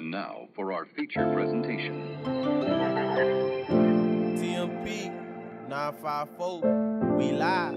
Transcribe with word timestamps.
And 0.00 0.10
now 0.10 0.48
for 0.54 0.72
our 0.72 0.86
feature 0.86 1.30
presentation. 1.34 2.16
TMP 4.38 5.12
954, 5.68 7.16
we 7.18 7.32
live. 7.32 7.74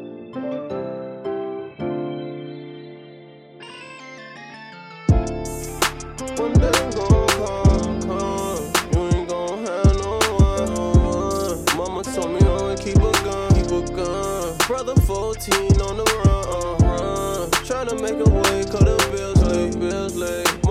One 6.39 6.53
day 6.53 6.71
gon' 6.95 7.27
come, 7.27 8.01
come. 8.03 8.71
You 8.93 8.99
ain't 9.03 9.27
gon' 9.27 9.65
have 9.65 9.93
no 9.97 10.11
one. 10.39 11.75
Mama 11.75 12.03
told 12.03 12.31
me 12.31 12.47
always 12.47 12.79
keep 12.79 12.95
a 12.95 13.11
gun, 13.11 13.53
keep 13.53 13.65
a 13.65 13.81
gun. 13.93 14.57
Brother 14.65 14.95
14 15.01 15.81
on 15.81 15.97
the 15.97 16.05
run, 16.23 16.45
uh, 16.47 16.87
run. 16.87 17.51
Tryna 17.67 17.99
make 18.01 18.25
a 18.25 18.29
way, 18.31 18.63
cause 18.63 18.79
the 18.79 18.95
bills 19.11 19.43
late, 19.43 19.77
bills 19.77 20.15
late. 20.15 20.62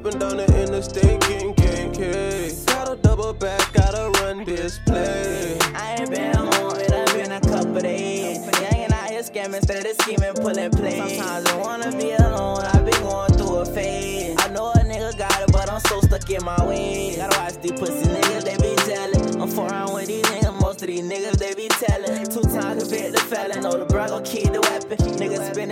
Up 0.00 0.06
and 0.06 0.18
down 0.18 0.36
the 0.38 0.62
interstate, 0.62 1.20
getting 1.20 1.52
KK. 1.52 2.64
Gotta 2.64 2.96
double 3.02 3.34
back, 3.34 3.70
gotta 3.74 4.10
run 4.22 4.44
this 4.46 4.78
play. 4.86 5.58
I 5.74 5.96
ain't 6.00 6.10
been 6.10 6.34
home, 6.34 6.74
it 6.76 6.88
done 6.88 7.06
been 7.12 7.32
a 7.32 7.40
couple 7.42 7.78
days. 7.82 8.38
Young 8.38 8.80
and 8.80 8.92
out 8.94 9.10
here 9.10 9.20
scamming, 9.20 9.56
instead 9.56 9.84
of 9.84 9.92
scheming, 10.00 10.32
pulling 10.36 10.70
play. 10.70 10.96
Sometimes 10.96 11.46
I 11.48 11.56
wanna 11.58 11.92
be 11.92 12.12
alone, 12.12 12.62
I've 12.72 12.86
been 12.86 12.98
going 13.02 13.34
through 13.34 13.56
a 13.56 13.66
phase. 13.66 14.36
I 14.38 14.48
know 14.48 14.70
a 14.70 14.78
nigga 14.78 15.18
got 15.18 15.38
it, 15.42 15.52
but 15.52 15.70
I'm 15.70 15.80
so 15.80 16.00
stuck 16.00 16.30
in 16.30 16.42
my 16.46 16.64
ways. 16.64 17.18
Gotta 17.18 17.38
watch 17.38 17.60
these 17.60 17.72
pussy 17.72 18.08
niggas, 18.08 18.44
they 18.44 18.56
be 18.56 18.74
telling. 18.76 19.42
I'm 19.42 19.50
foreign 19.50 19.92
with 19.92 20.06
these 20.06 20.24
niggas, 20.24 20.60
most 20.62 20.80
of 20.80 20.88
these 20.88 21.02
niggas, 21.02 21.36
they 21.36 21.52
be 21.52 21.68
telling. 21.68 22.24
Two 22.24 22.40
times 22.40 22.84
convicted 22.84 23.20
felon, 23.20 23.60
know 23.64 23.76
the 23.76 23.84
bro 23.84 24.06
gon' 24.08 24.24
keep 24.24 24.50
the 24.50 24.59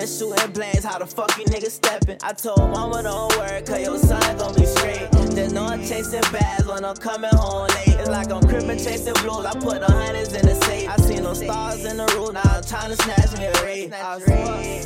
spinning, 0.07 0.37
shooting 0.37 0.53
blanks, 0.53 0.85
how 0.85 0.99
the 0.99 1.07
fuck 1.07 1.37
you 1.39 1.45
niggas 1.45 1.71
stepping? 1.71 2.19
I 2.23 2.33
told 2.33 2.59
mama 2.71 3.03
don't 3.03 3.37
worry, 3.37 3.63
cause 3.63 3.81
your 3.81 3.99
son 3.99 4.37
gon' 4.37 4.55
be 4.55 4.67
straight. 4.67 5.09
Just 5.35 5.55
no, 5.55 5.65
I'm 5.65 5.81
chasing 5.81 6.21
bags 6.33 6.67
when 6.67 6.85
I'm 6.85 6.97
coming 6.97 7.31
home 7.33 7.69
late. 7.69 7.97
It's 7.99 8.09
like 8.09 8.31
I'm 8.31 8.43
crippin' 8.47 8.79
chasing 8.79 9.15
blues. 9.15 9.45
I 9.45 9.53
put 9.55 9.81
the 9.81 9.87
hundreds 9.91 10.33
in 10.35 10.47
the 10.47 10.55
safe. 10.65 10.89
I 10.89 10.97
see 10.97 11.21
no 11.21 11.35
stars 11.35 11.85
in 11.85 11.97
the 11.97 12.07
roof. 12.17 12.33
Now 12.33 12.43
I'm 12.45 12.63
trying 12.65 12.91
to 12.91 12.97
snatch 12.97 13.39
me 13.39 13.47
a 13.47 13.65
ray. 13.65 13.91
I 13.93 14.19
swear. 14.21 14.83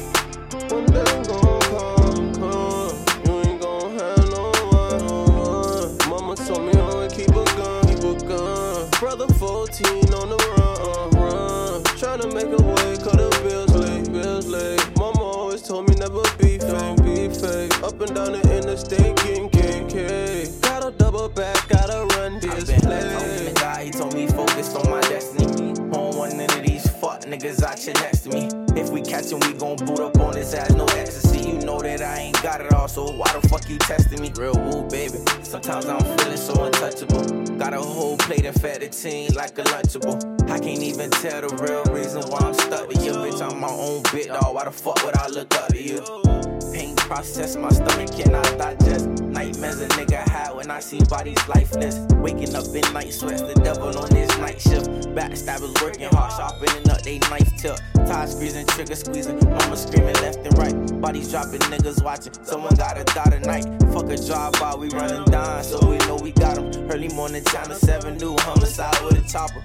One 0.71 0.87
day 0.87 1.05
gon' 1.05 1.61
come, 1.61 2.35
come. 2.35 3.05
You 3.27 3.41
ain't 3.41 3.61
gon' 3.61 3.99
have 3.99 4.31
no 4.31 4.53
one. 4.73 6.11
Mama 6.11 6.37
told 6.37 6.63
me 6.65 6.81
always 6.81 7.13
keep 7.13 7.29
a 7.29 7.45
gun, 7.57 7.87
keep 7.87 8.05
a 8.05 8.15
gun. 8.27 8.91
Brother 9.01 9.29
14 9.35 9.87
on 10.15 10.29
the 10.29 10.37
run, 10.57 11.17
uh, 11.17 11.21
run. 11.21 11.83
Tryna 11.97 12.33
make 12.35 12.53
a 12.53 12.63
way, 12.63 12.97
cause 12.97 13.17
the 13.17 13.41
bills 13.43 13.62
Up 17.93 18.01
and 18.01 18.15
down 18.15 18.33
the 18.33 18.57
interstate, 18.57 19.17
getting 19.17 19.51
KK. 19.51 20.63
Gotta 20.63 20.93
double 20.93 21.29
back, 21.29 21.69
gotta 21.69 22.07
run 22.17 22.37
I've 22.37 22.41
this 22.41 22.65
been 22.65 22.81
talking 22.81 22.89
to 22.89 23.19
play. 23.19 23.53
God, 23.53 23.81
he 23.85 23.91
told 23.91 24.15
me 24.15 24.27
focus 24.29 24.75
on 24.75 24.91
my 24.91 25.03
destiny. 25.03 25.75
Don't 25.75 26.17
want 26.17 26.35
none 26.35 26.51
of 26.51 26.63
these 26.65 26.89
fuck 26.89 27.21
niggas 27.25 27.63
out 27.63 27.79
here 27.79 27.93
next 27.97 28.21
to 28.21 28.31
me. 28.31 28.49
If 28.81 28.89
we 28.89 29.03
catch 29.03 29.31
him, 29.31 29.41
we 29.41 29.53
gon' 29.53 29.77
boot 29.77 30.01
up 30.01 30.19
on 30.21 30.35
his 30.35 30.55
ass, 30.55 30.71
no 30.71 30.87
ecstasy. 30.87 31.51
You 31.51 31.59
know 31.59 31.81
that 31.81 32.01
I 32.01 32.17
ain't 32.17 32.43
got 32.43 32.63
it 32.63 32.73
all, 32.73 32.89
so 32.89 33.13
why 33.13 33.31
the 33.39 33.47
fuck 33.49 33.69
you 33.69 33.77
testing 33.77 34.23
me? 34.23 34.33
Real 34.39 34.55
woo, 34.55 34.89
baby. 34.89 35.19
Sometimes 35.43 35.85
I'm 35.85 36.01
feeling 36.17 36.39
so 36.39 36.65
untouchable. 36.65 37.59
Got 37.59 37.75
a 37.75 37.83
whole 37.83 38.17
plate 38.17 38.47
and 38.47 38.59
fed 38.59 38.81
the 38.81 38.89
team 38.89 39.33
like 39.35 39.59
a 39.59 39.65
lunchable. 39.65 40.17
I 40.51 40.59
can't 40.59 40.83
even 40.83 41.11
tell 41.11 41.43
the 41.43 41.55
real 41.61 41.85
reason 41.95 42.23
why 42.31 42.39
I'm 42.41 42.55
stuck 42.55 42.89
with 42.89 43.05
you, 43.05 43.13
bitch. 43.13 43.43
I'm 43.43 43.61
my 43.61 43.69
own 43.69 44.03
bitch, 44.05 44.29
dog. 44.29 44.55
Why 44.55 44.65
the 44.65 44.71
fuck 44.71 45.05
would 45.05 45.15
I 45.15 45.29
look 45.29 45.55
up 45.55 45.69
to 45.69 45.83
you? 45.83 46.52
Process, 47.13 47.57
my 47.57 47.69
stomach 47.69 48.11
cannot 48.17 48.43
digest. 48.57 49.07
Nightmares 49.21 49.83
a 49.83 49.89
nigga 49.89 50.27
had 50.27 50.55
when 50.57 50.71
I 50.71 50.81
see 50.81 50.99
bodies 51.11 51.47
lifeless. 51.47 51.99
Waking 52.15 52.57
up 52.57 52.65
in 52.69 52.91
night 52.95 53.13
sweats, 53.13 53.43
the 53.43 53.53
devil 53.63 53.99
on 53.99 54.09
this 54.09 54.31
night 54.39 54.59
shift. 54.59 54.89
Backstabbers 55.15 55.79
working 55.83 56.09
hard, 56.09 56.33
sharpening 56.33 56.89
up 56.89 57.03
they 57.03 57.19
knife 57.29 57.55
tip. 57.59 57.77
Tie 58.07 58.25
squeezing, 58.25 58.65
trigger 58.65 58.95
squeezing. 58.95 59.39
Mama 59.45 59.77
screaming 59.77 60.15
left 60.25 60.39
and 60.39 60.57
right. 60.57 61.01
Bodies 61.03 61.31
dropping, 61.31 61.61
niggas 61.69 62.03
watching. 62.03 62.33
Someone 62.45 62.75
gotta 62.77 63.05
die 63.05 63.29
tonight. 63.29 63.67
Fuck 63.93 64.09
a 64.09 64.17
drive 64.17 64.53
by, 64.53 64.75
we 64.75 64.89
running 64.89 65.27
down, 65.27 65.63
so 65.63 65.87
we 65.87 65.99
know 66.09 66.17
we 66.17 66.33
got 66.33 66.57
'em. 66.57 66.91
Early 66.91 67.09
morning, 67.09 67.45
China 67.45 67.75
7 67.75 68.17
new 68.17 68.35
homicide 68.39 68.99
with 69.05 69.19
a 69.19 69.29
chopper. 69.29 69.61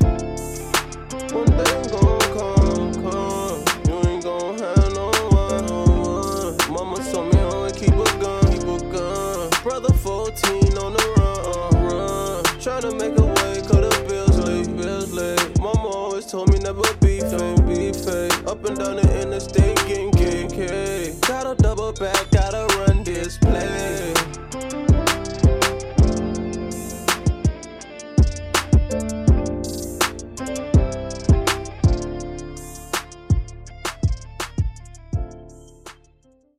One 1.34 1.46
day 1.46 1.90
gon' 1.92 2.20
come, 2.20 2.94
come. 2.94 2.97
Gun. 9.82 9.88
Brother 9.88 9.98
14 9.98 10.78
on 10.78 10.94
the 10.94 11.14
run, 11.18 11.84
run. 11.86 12.44
Tryna 12.60 12.98
make 13.00 13.18
a 13.18 13.26
way, 13.26 13.62
cause 13.62 13.82
the 13.82 14.06
bills 14.08 14.38
late, 14.40 14.78
bills 14.78 15.14
late. 15.14 15.60
Mama 15.60 15.88
always 15.88 16.26
told 16.26 16.52
me 16.52 16.60
never 16.60 16.82
be 17.02 17.20
fake, 17.20 17.66
be 17.66 17.94
fake. 17.94 18.48
Up 18.48 18.64
and 18.66 18.78
down 18.78 18.96
the 18.96 19.17